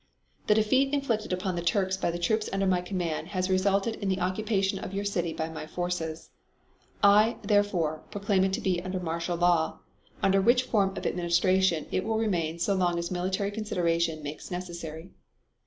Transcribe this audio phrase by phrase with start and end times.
[0.47, 4.09] The defeat inflicted upon the Turks by the troops under my command has resulted in
[4.09, 6.31] the occupation of your city by my forces.
[7.03, 9.77] I, therefore, proclaim it to be under martial law,
[10.23, 15.11] under which form of administration it will remain so long as military consideration makes necessary.